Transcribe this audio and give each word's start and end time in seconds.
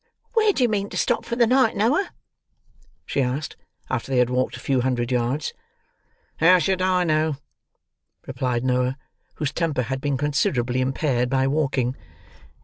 "Where 0.33 0.51
do 0.51 0.63
you 0.63 0.67
mean 0.67 0.89
to 0.89 0.97
stop 0.97 1.25
for 1.25 1.35
the 1.35 1.45
night, 1.45 1.75
Noah?" 1.75 2.09
she 3.05 3.21
asked, 3.21 3.55
after 3.87 4.11
they 4.11 4.17
had 4.17 4.31
walked 4.31 4.57
a 4.57 4.59
few 4.59 4.81
hundred 4.81 5.11
yards. 5.11 5.53
"How 6.37 6.57
should 6.57 6.81
I 6.81 7.03
know?" 7.03 7.35
replied 8.25 8.63
Noah, 8.63 8.97
whose 9.35 9.51
temper 9.53 9.83
had 9.83 10.01
been 10.01 10.17
considerably 10.17 10.81
impaired 10.81 11.29
by 11.29 11.45
walking. 11.45 11.95